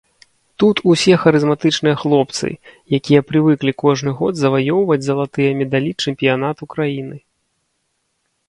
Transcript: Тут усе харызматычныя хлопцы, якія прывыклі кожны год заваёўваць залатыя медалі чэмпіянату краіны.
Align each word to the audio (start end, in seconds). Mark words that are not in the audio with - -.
Тут 0.61 0.79
усе 0.91 1.13
харызматычныя 1.23 1.95
хлопцы, 2.03 2.49
якія 2.99 3.25
прывыклі 3.33 3.71
кожны 3.83 4.11
год 4.23 4.33
заваёўваць 4.41 5.01
залатыя 5.09 5.49
медалі 5.61 5.91
чэмпіянату 6.07 6.63
краіны. 6.77 7.17